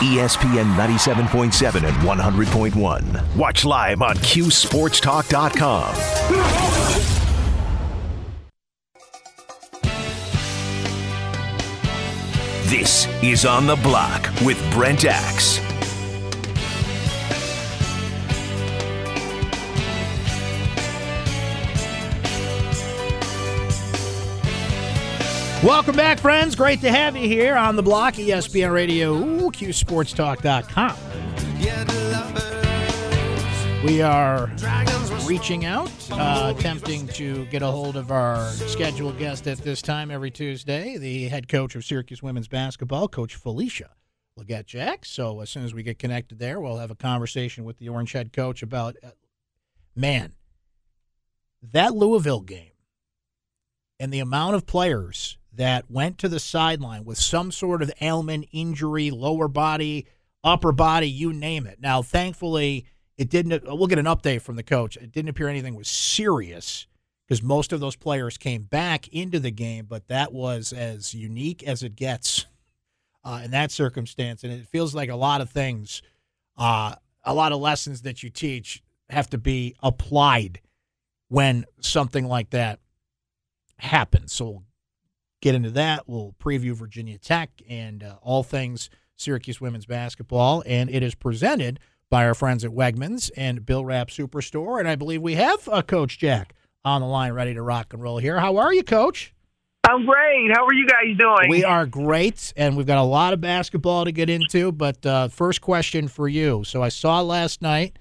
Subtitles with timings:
[0.00, 3.36] ESPN 97.7 and 100.1.
[3.36, 5.94] Watch live on QSportsTalk.com.
[12.70, 15.69] This is On the Block with Brent Axe.
[25.62, 26.56] Welcome back, friends.
[26.56, 29.20] Great to have you here on the block, ESPN Radio,
[29.50, 30.96] QSportsTalk.com.
[33.84, 34.50] We are
[35.26, 40.10] reaching out, uh, attempting to get a hold of our scheduled guest at this time
[40.10, 43.90] every Tuesday, the head coach of Syracuse women's basketball, Coach Felicia
[44.38, 45.04] Legette Jack.
[45.04, 48.12] So as soon as we get connected there, we'll have a conversation with the Orange
[48.12, 49.10] head coach about, uh,
[49.94, 50.32] man,
[51.62, 52.72] that Louisville game
[53.98, 58.48] and the amount of players that went to the sideline with some sort of ailment,
[58.50, 60.06] injury, lower body,
[60.42, 61.78] upper body, you name it.
[61.82, 62.86] Now, thankfully,
[63.18, 63.64] it didn't.
[63.66, 64.96] We'll get an update from the coach.
[64.96, 66.86] It didn't appear anything was serious
[67.28, 71.62] because most of those players came back into the game, but that was as unique
[71.64, 72.46] as it gets
[73.22, 74.42] uh, in that circumstance.
[74.42, 76.00] And it feels like a lot of things,
[76.56, 80.62] uh, a lot of lessons that you teach have to be applied
[81.28, 82.80] when something like that
[83.76, 84.32] happens.
[84.32, 84.64] So we'll
[85.40, 86.08] get into that.
[86.08, 90.62] We'll preview Virginia Tech and uh, all things Syracuse women's basketball.
[90.66, 94.78] And it is presented by our friends at Wegmans and Bill Rapp Superstore.
[94.78, 98.02] And I believe we have uh, Coach Jack on the line ready to rock and
[98.02, 98.40] roll here.
[98.40, 99.34] How are you, Coach?
[99.88, 100.50] I'm great.
[100.54, 101.48] How are you guys doing?
[101.48, 104.72] We are great, and we've got a lot of basketball to get into.
[104.72, 106.64] But uh, first question for you.
[106.64, 107.98] So I saw last night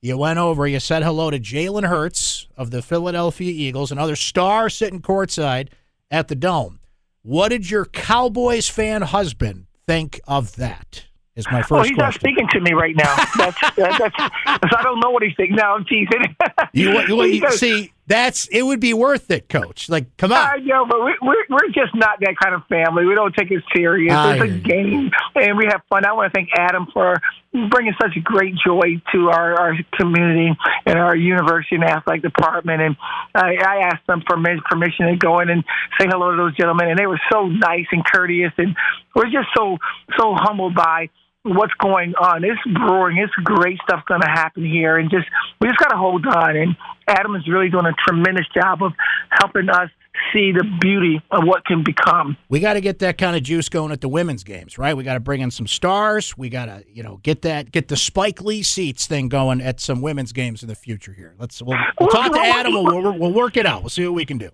[0.00, 4.70] you went over, you said hello to Jalen Hurts of the Philadelphia Eagles, another star
[4.70, 5.68] sitting courtside
[6.10, 6.80] at the Dome.
[7.22, 11.04] What did your Cowboys fan husband think of that?
[11.36, 11.72] Is my oh, first.
[11.72, 11.98] Oh, he's question.
[11.98, 13.14] not speaking to me right now.
[13.36, 14.14] That's, that's, that's,
[14.76, 15.54] I don't know what he's thinking.
[15.54, 15.76] now.
[15.76, 16.34] I'm teasing.
[16.72, 18.62] You, you, you see, that's it.
[18.62, 19.88] Would be worth it, Coach.
[19.88, 20.38] Like, come on.
[20.38, 23.04] I know, but we, we're we're just not that kind of family.
[23.04, 24.12] We don't take it serious.
[24.12, 26.06] I it's a game, and we have fun.
[26.06, 27.16] I want to thank Adam for
[27.70, 30.50] bringing such great joy to our, our community
[30.86, 32.80] and our university and athletic department.
[32.80, 32.96] And
[33.34, 35.64] I, I asked them for mi- permission to go in and
[36.00, 38.74] say hello to those gentlemen, and they were so nice and courteous, and
[39.14, 39.76] we're just so
[40.18, 41.10] so humbled by
[41.48, 42.44] what's going on.
[42.44, 43.18] It's brewing.
[43.18, 45.26] It's great stuff going to happen here, and just
[45.60, 46.56] we just got to hold on.
[46.56, 46.76] And
[47.06, 48.92] Adam is really doing a tremendous job of
[49.30, 49.90] helping us
[50.32, 52.36] see the beauty of what can become.
[52.48, 54.96] We got to get that kind of juice going at the women's games, right?
[54.96, 56.36] We got to bring in some stars.
[56.36, 59.80] We got to, you know, get that, get the Spike Lee seats thing going at
[59.80, 61.34] some women's games in the future here.
[61.38, 62.72] Let's we'll, we'll talk to Adam.
[62.72, 63.82] We'll, we'll, we'll work it out.
[63.82, 64.50] We'll see what we can do.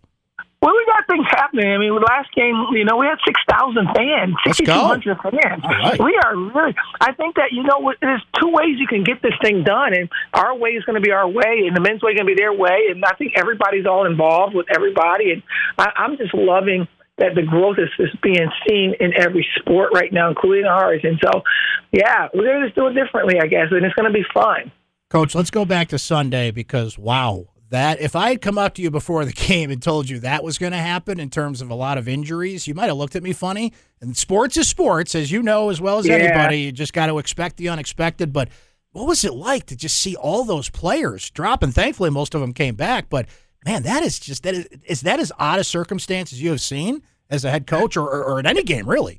[0.64, 1.68] Well, we got things happening.
[1.68, 5.60] I mean, last game, you know, we had 6,000 fans, 6,200 fans.
[5.62, 6.00] All right.
[6.00, 9.36] We are really, I think that, you know, there's two ways you can get this
[9.42, 9.92] thing done.
[9.92, 12.26] And our way is going to be our way, and the men's way is going
[12.26, 12.88] to be their way.
[12.88, 15.32] And I think everybody's all involved with everybody.
[15.32, 15.42] And
[15.76, 16.88] I, I'm just loving
[17.18, 21.00] that the growth is, is being seen in every sport right now, including ours.
[21.04, 21.42] And so,
[21.92, 24.24] yeah, we're going to just do it differently, I guess, and it's going to be
[24.32, 24.72] fun.
[25.10, 28.82] Coach, let's go back to Sunday because wow, that if I had come up to
[28.82, 31.70] you before the game and told you that was going to happen in terms of
[31.70, 33.72] a lot of injuries, you might have looked at me funny.
[34.00, 36.14] And sports is sports, as you know as well as Yeah.
[36.14, 36.60] anybody.
[36.60, 38.32] You just got to expect the unexpected.
[38.32, 38.48] But
[38.92, 41.62] what was it like to just see all those players drop?
[41.62, 43.10] And thankfully, most of them came back.
[43.10, 43.26] But
[43.64, 46.60] man, that is just that is, is that as odd a circumstance as you have
[46.60, 49.18] seen as a head coach or, or, or in any game, really.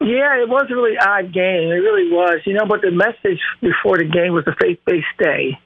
[0.00, 1.70] Yeah, it was a really odd game.
[1.70, 2.40] It really was.
[2.46, 5.58] You know, but the message before the game was a faith based day.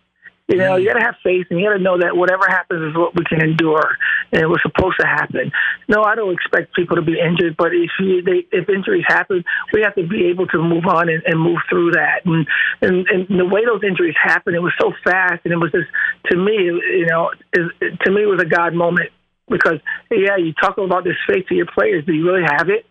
[0.49, 0.81] You know, mm.
[0.81, 3.15] you got to have faith and you got to know that whatever happens is what
[3.15, 3.97] we can endure,
[4.33, 5.53] and it was supposed to happen.
[5.89, 9.45] No, I don't expect people to be injured, but if you, they, if injuries happen,
[9.73, 12.25] we have to be able to move on and, and move through that.
[12.25, 12.47] And,
[12.81, 15.89] and and the way those injuries happened, it was so fast, and it was just
[16.33, 17.69] to me, you know, is,
[18.05, 19.11] to me, it was a God moment
[19.51, 22.87] because yeah, you talk about this faith to your players, do you really have it?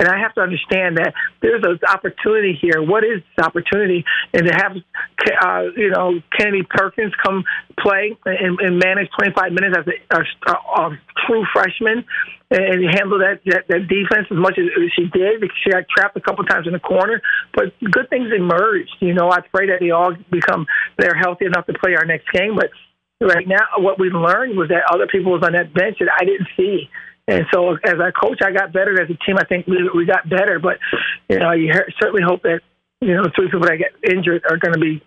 [0.00, 1.12] And I have to understand that
[1.42, 2.80] there's an opportunity here.
[2.80, 4.02] What is this opportunity?
[4.32, 4.72] And to have,
[5.44, 7.44] uh, you know, Kennedy Perkins come
[7.78, 12.06] play and, and manage 25 minutes as a, a, a true freshman
[12.50, 14.64] and handle that, that that defense as much as
[14.96, 17.20] she did because she got trapped a couple times in the corner.
[17.54, 18.96] But good things emerged.
[19.00, 20.66] You know, I pray that they all become
[20.98, 22.56] they're healthy enough to play our next game.
[22.56, 22.70] But
[23.20, 26.24] right now, what we learned was that other people was on that bench that I
[26.24, 26.88] didn't see.
[27.30, 29.00] And so, as a coach, I got better.
[29.00, 30.58] As a team, I think we, we got better.
[30.58, 30.78] But
[31.28, 32.60] you know, you certainly hope that
[33.00, 35.02] you know the three people that get injured are going to be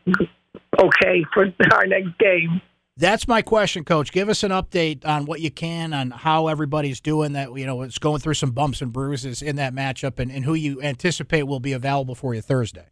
[0.80, 2.62] okay for our next game.
[2.96, 4.12] That's my question, Coach.
[4.12, 7.34] Give us an update on what you can on how everybody's doing.
[7.34, 10.46] That you know, it's going through some bumps and bruises in that matchup, and, and
[10.46, 12.86] who you anticipate will be available for you Thursday.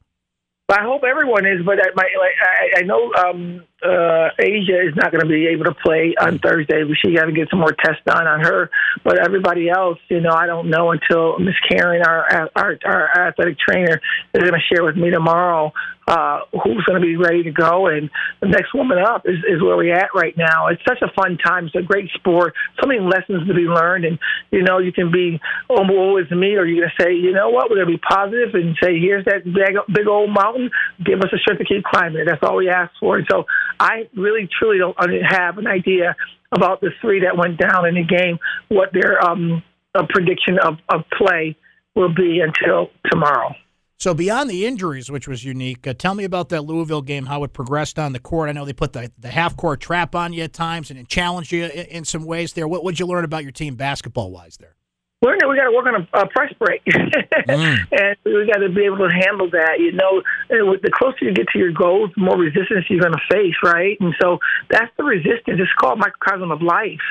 [0.69, 4.95] I hope everyone is, but I, my, like, I, I know um, uh, Asia is
[4.95, 6.83] not going to be able to play on Thursday.
[6.83, 8.69] We she got to get some more tests done on her.
[9.03, 13.57] But everybody else, you know, I don't know until Miss Karen, our, our our athletic
[13.59, 14.01] trainer,
[14.33, 15.73] is going to share with me tomorrow
[16.07, 17.87] uh, who's going to be ready to go.
[17.87, 18.09] And
[18.41, 20.67] the next woman up is, is where we're at right now.
[20.67, 21.67] It's such a fun time.
[21.67, 22.53] It's a great sport.
[22.81, 24.05] So many lessons to be learned.
[24.05, 24.19] And,
[24.51, 25.39] you know, you can be,
[25.69, 27.93] oh, woe is me, or you're going to say, you know what, we're going to
[27.93, 30.69] be positive and say, here's that big, big old mountain.
[31.03, 32.25] Give us a strength to keep climbing.
[32.25, 33.17] That's all we ask for.
[33.17, 33.45] And so
[33.81, 34.95] I really, truly don't
[35.27, 36.15] have an idea
[36.51, 38.37] about the three that went down in the game,
[38.67, 39.63] what their um,
[40.09, 41.57] prediction of, of play
[41.95, 43.55] will be until tomorrow.
[43.97, 47.43] So beyond the injuries, which was unique, uh, tell me about that Louisville game, how
[47.43, 48.49] it progressed on the court.
[48.49, 51.51] I know they put the, the half court trap on you at times and challenged
[51.51, 52.67] you in, in some ways there.
[52.67, 54.75] What would you learn about your team basketball wise there?
[55.21, 57.77] We we got to work on a, a press break, mm.
[57.91, 59.77] and we got to be able to handle that.
[59.79, 63.25] You know, the closer you get to your goals, the more resistance you're going to
[63.29, 63.97] face, right?
[63.99, 64.39] And so
[64.69, 65.61] that's the resistance.
[65.61, 67.05] It's called microcosm of life.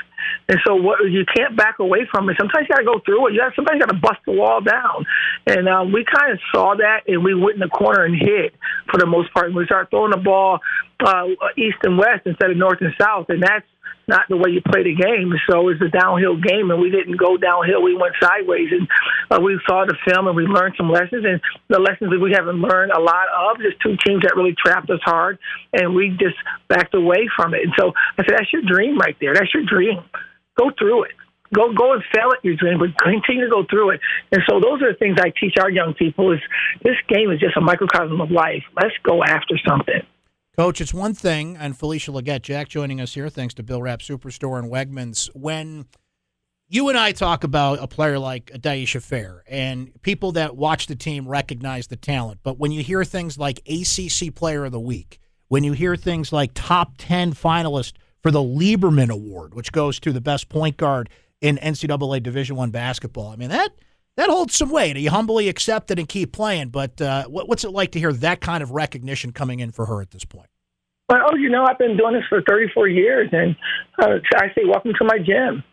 [0.49, 2.35] And so what you can't back away from it.
[2.37, 3.33] Sometimes you got to go through it.
[3.33, 5.05] You got sometimes you got to bust the wall down.
[5.47, 8.53] And um, we kind of saw that, and we went in the corner and hit
[8.91, 9.47] for the most part.
[9.47, 10.59] And we started throwing the ball
[10.99, 13.65] uh, east and west instead of north and south, and that's
[14.07, 15.31] not the way you play the game.
[15.49, 17.81] So it's a downhill game, and we didn't go downhill.
[17.81, 18.87] We went sideways, and
[19.31, 21.23] uh, we saw the film and we learned some lessons.
[21.23, 21.39] And
[21.69, 24.89] the lessons that we haven't learned a lot of, just two teams that really trapped
[24.89, 25.39] us hard,
[25.73, 26.35] and we just
[26.67, 27.63] backed away from it.
[27.63, 29.33] And so I said, that's your dream right there.
[29.33, 30.03] That's your dream.
[30.59, 31.15] Go through it.
[31.53, 33.99] Go go and fail at your dream, but continue to go through it.
[34.31, 36.39] And so those are the things I teach our young people: is
[36.81, 38.63] this game is just a microcosm of life.
[38.73, 40.01] Let's go after something.
[40.57, 43.99] Coach, it's one thing, and Felicia Legette, Jack joining us here, thanks to Bill Rapp
[43.99, 45.29] Superstore and Wegmans.
[45.33, 45.85] When
[46.67, 50.95] you and I talk about a player like Dyaisha Fair, and people that watch the
[50.95, 55.19] team recognize the talent, but when you hear things like ACC Player of the Week,
[55.47, 60.11] when you hear things like top 10 finalist for the Lieberman Award, which goes to
[60.11, 61.09] the best point guard
[61.39, 63.71] in NCAA Division One basketball, I mean, that
[64.17, 64.97] that holds some weight.
[64.97, 66.69] You humbly accept it and keep playing.
[66.69, 69.85] But uh, what, what's it like to hear that kind of recognition coming in for
[69.85, 70.47] her at this point?
[71.09, 73.55] Well, you know, I've been doing this for 34 years, and
[74.01, 75.63] uh, I say, welcome to my gym.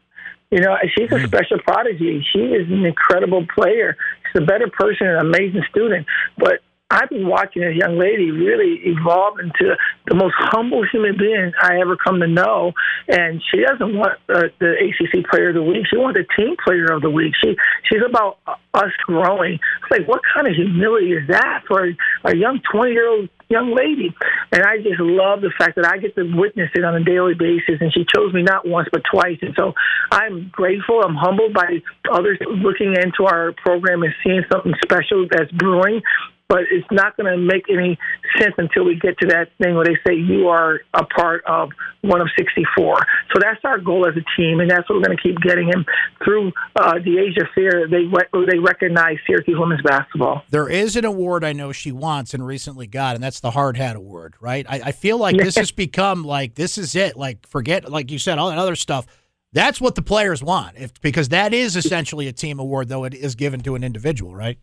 [0.50, 1.26] You know, she's a mm.
[1.26, 2.24] special prodigy.
[2.32, 3.96] She is an incredible player.
[4.26, 6.06] She's a better person, an amazing student.
[6.38, 9.76] But I've been watching this young lady really evolve into
[10.06, 12.72] the most humble human being I ever come to know.
[13.08, 15.84] And she doesn't want uh, the ACC Player of the Week.
[15.90, 17.34] She wants the Team Player of the Week.
[17.44, 18.38] She she's about
[18.72, 19.54] us growing.
[19.54, 21.92] It's like what kind of humility is that for
[22.24, 24.14] a young twenty year old young lady.
[24.52, 27.34] And I just love the fact that I get to witness it on a daily
[27.34, 27.80] basis.
[27.80, 29.38] And she chose me not once, but twice.
[29.42, 29.74] And so
[30.10, 31.02] I'm grateful.
[31.02, 36.00] I'm humbled by others looking into our program and seeing something special that's brewing
[36.48, 37.98] but it's not going to make any
[38.38, 41.70] sense until we get to that thing where they say you are a part of
[42.00, 42.96] one of 64.
[43.32, 45.68] So that's our goal as a team, and that's what we're going to keep getting
[45.68, 45.84] him
[46.24, 47.86] through uh, Dyaisha Fair.
[47.88, 48.04] They
[48.50, 50.42] they recognize Syracuse women's basketball.
[50.50, 53.76] There is an award I know she wants and recently got, and that's the Hard
[53.76, 54.34] Hat Award.
[54.40, 54.64] Right?
[54.68, 57.16] I, I feel like this has become like this is it.
[57.16, 59.06] Like forget, like you said, all that other stuff.
[59.52, 63.14] That's what the players want, if, because that is essentially a team award, though it
[63.14, 64.58] is given to an individual, right?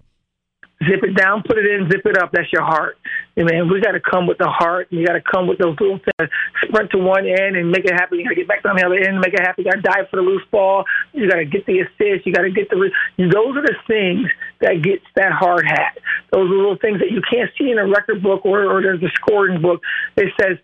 [0.83, 2.31] Zip it down, put it in, zip it up.
[2.31, 2.97] That's your heart.
[3.37, 4.87] I mean, we got to come with the heart.
[4.91, 6.29] You got to come with those little things.
[6.63, 8.19] Sprint to one end and make it happen.
[8.19, 9.63] You got to get back on the other end and make it happen.
[9.63, 10.83] You got to dive for the loose ball.
[11.13, 12.25] You got to get the assist.
[12.25, 12.91] You got to get the.
[13.17, 14.27] Those are the things
[14.59, 15.97] that gets that hard hat.
[16.31, 19.03] Those are little things that you can't see in a record book or, or there's
[19.03, 19.81] a scoring book.
[20.17, 20.57] It says,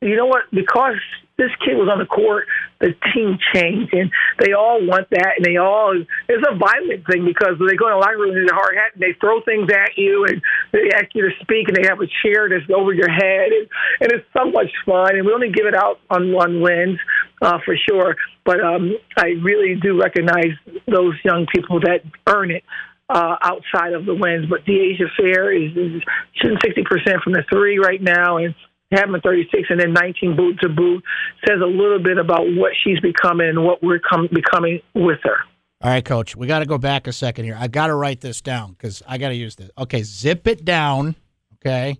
[0.00, 0.42] you know what?
[0.52, 1.00] Because
[1.38, 2.46] this kid was on the court,
[2.80, 7.24] the team changed, and they all want that, and they all it's a violent thing
[7.24, 9.70] because they go in the locker room in a hard hat and they throw things
[9.70, 12.92] at you, and they ask you to speak, and they have a chair that's over
[12.92, 13.66] your head, and,
[14.02, 15.16] and it's so much fun.
[15.16, 16.98] And we only give it out on one wins
[17.42, 18.14] uh, for sure,
[18.44, 20.54] but um, I really do recognize
[20.86, 22.62] those young people that earn it.
[23.10, 26.02] Uh, outside of the wins, but Dyaisha Fair is, is
[26.34, 28.54] shooting 60% from the three right now, and
[28.92, 31.02] having 36 and then 19 boot to boot
[31.46, 35.38] says a little bit about what she's becoming and what we're com- becoming with her.
[35.80, 37.56] All right, coach, we got to go back a second here.
[37.58, 39.70] I got to write this down because I got to use this.
[39.78, 41.14] Okay, zip it down.
[41.54, 41.98] Okay.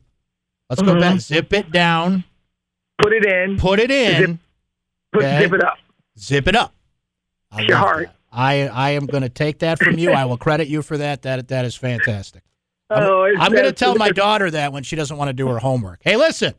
[0.69, 0.95] Let's mm-hmm.
[0.95, 1.21] go back.
[1.21, 2.25] Zip it down.
[3.01, 3.57] Put it in.
[3.59, 4.17] Put it in.
[4.21, 4.39] Zip,
[5.13, 5.39] put, okay.
[5.43, 5.79] zip it up.
[6.19, 6.75] Zip it up.
[7.53, 8.11] I your heart.
[8.31, 10.11] I I am going to take that from you.
[10.11, 11.23] I will credit you for that.
[11.23, 12.43] That that is fantastic.
[12.91, 15.49] I'm, oh, I'm going to tell my daughter that when she doesn't want to do
[15.49, 16.01] her homework.
[16.03, 16.55] Hey, listen.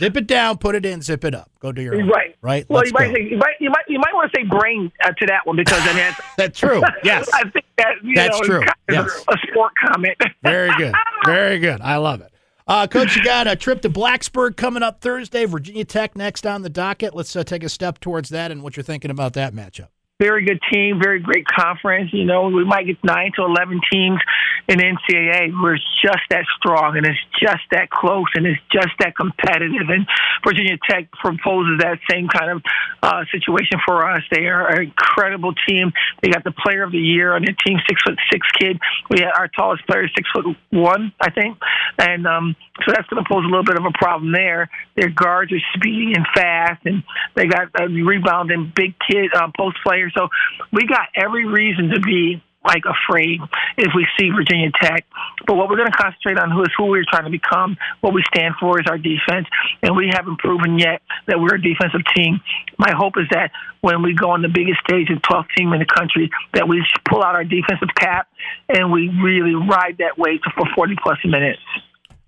[0.00, 1.50] Zip it down, put it in, zip it up.
[1.60, 2.08] Go do your own.
[2.08, 2.34] Right.
[2.40, 2.64] Right.
[2.70, 4.90] Well, Let's you might, say, you might you might you might want to say brain
[5.04, 6.80] uh, to that one because I mean that's, true.
[7.04, 7.28] Yes.
[7.34, 8.60] I think that you That's know, true.
[8.60, 9.24] Kind of Yes.
[9.28, 10.16] a sport comment.
[10.42, 10.94] Very good.
[11.26, 11.82] Very good.
[11.82, 12.32] I love it.
[12.66, 15.44] Uh, Coach, you got a trip to Blacksburg coming up Thursday.
[15.44, 17.14] Virginia Tech next on the docket.
[17.14, 19.88] Let's uh, take a step towards that and what you're thinking about that matchup.
[20.20, 22.12] Very good team, very great conference.
[22.12, 24.20] You know, we might get nine to eleven teams
[24.68, 25.50] in NCAA.
[25.60, 29.88] We're just that strong, and it's just that close, and it's just that competitive.
[29.88, 30.06] And
[30.44, 32.62] Virginia Tech proposes that same kind of
[33.02, 34.20] uh, situation for us.
[34.30, 35.92] They are an incredible team.
[36.22, 38.78] They got the Player of the Year on their team, six foot six kid.
[39.08, 41.56] We had our tallest player, six foot one, I think,
[41.98, 44.70] and um, so that's going to pose a little bit of a problem there.
[44.96, 47.02] Their guards are speedy and fast, and
[47.34, 50.09] they got a rebounding big kid uh, post players.
[50.16, 50.28] So
[50.72, 53.40] we got every reason to be like afraid
[53.78, 55.06] if we see Virginia Tech.
[55.46, 57.76] But what we're going to concentrate on who is who we're trying to become.
[58.00, 59.46] What we stand for is our defense,
[59.82, 62.40] and we haven't proven yet that we're a defensive team.
[62.78, 63.50] My hope is that
[63.80, 66.84] when we go on the biggest stage, the 12th team in the country, that we
[67.08, 68.28] pull out our defensive cap
[68.68, 71.62] and we really ride that wave for 40 plus minutes.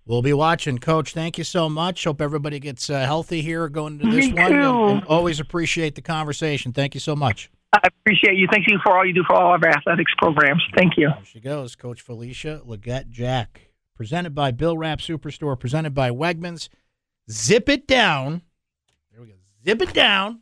[0.05, 1.13] We'll be watching, Coach.
[1.13, 2.05] Thank you so much.
[2.05, 4.53] Hope everybody gets uh, healthy here going into this Me one.
[4.53, 6.73] And, and always appreciate the conversation.
[6.73, 7.51] Thank you so much.
[7.73, 8.47] I appreciate you.
[8.51, 10.63] Thank you for all you do for all of our athletics programs.
[10.77, 11.09] Thank you.
[11.09, 13.69] There she goes, Coach Felicia Legette Jack.
[13.95, 16.69] Presented by Bill Rapp Superstore, presented by Wegmans.
[17.31, 18.43] Zip it down.
[19.13, 19.35] There we go.
[19.65, 20.41] Zip it down.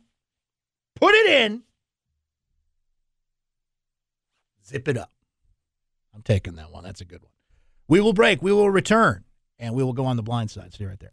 [0.95, 1.63] Put it in.
[4.65, 5.11] Zip it up.
[6.15, 6.83] I'm taking that one.
[6.83, 7.31] That's a good one.
[7.87, 8.41] We will break.
[8.41, 9.25] We will return,
[9.59, 10.73] and we will go on the blind side.
[10.73, 11.09] Stay right there.